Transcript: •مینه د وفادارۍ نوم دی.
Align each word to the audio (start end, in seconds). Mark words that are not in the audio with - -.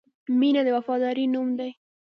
•مینه 0.39 0.61
د 0.65 0.69
وفادارۍ 0.77 1.25
نوم 1.33 1.49
دی. 1.59 1.71